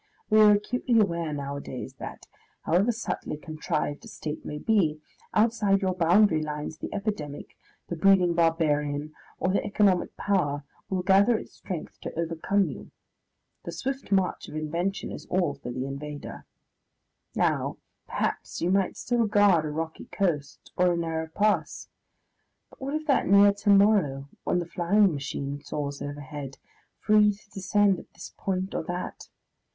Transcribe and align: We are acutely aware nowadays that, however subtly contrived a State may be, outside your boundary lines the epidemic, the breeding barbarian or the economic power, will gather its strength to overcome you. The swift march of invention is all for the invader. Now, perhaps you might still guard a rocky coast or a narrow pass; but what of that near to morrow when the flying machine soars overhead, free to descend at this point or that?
We 0.31 0.39
are 0.41 0.53
acutely 0.53 0.99
aware 0.99 1.31
nowadays 1.31 1.93
that, 1.99 2.25
however 2.63 2.91
subtly 2.91 3.37
contrived 3.37 4.03
a 4.03 4.07
State 4.07 4.43
may 4.43 4.57
be, 4.57 4.99
outside 5.31 5.83
your 5.83 5.93
boundary 5.93 6.41
lines 6.41 6.79
the 6.79 6.91
epidemic, 6.91 7.55
the 7.87 7.95
breeding 7.95 8.33
barbarian 8.33 9.13
or 9.37 9.53
the 9.53 9.63
economic 9.63 10.17
power, 10.17 10.63
will 10.89 11.03
gather 11.03 11.37
its 11.37 11.53
strength 11.53 12.01
to 12.01 12.11
overcome 12.19 12.65
you. 12.67 12.89
The 13.63 13.71
swift 13.71 14.11
march 14.11 14.49
of 14.49 14.55
invention 14.55 15.11
is 15.11 15.27
all 15.27 15.53
for 15.53 15.69
the 15.69 15.85
invader. 15.85 16.47
Now, 17.35 17.77
perhaps 18.07 18.59
you 18.59 18.71
might 18.71 18.97
still 18.97 19.27
guard 19.27 19.65
a 19.65 19.69
rocky 19.69 20.05
coast 20.05 20.71
or 20.75 20.93
a 20.93 20.97
narrow 20.97 21.27
pass; 21.27 21.89
but 22.71 22.81
what 22.81 22.95
of 22.95 23.05
that 23.05 23.27
near 23.27 23.53
to 23.53 23.69
morrow 23.69 24.29
when 24.45 24.57
the 24.57 24.65
flying 24.65 25.13
machine 25.13 25.61
soars 25.61 26.01
overhead, 26.01 26.57
free 26.97 27.31
to 27.33 27.49
descend 27.51 27.99
at 27.99 28.11
this 28.15 28.33
point 28.35 28.73
or 28.73 28.81
that? 28.85 29.29